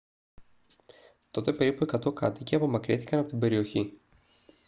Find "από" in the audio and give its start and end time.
3.19-3.29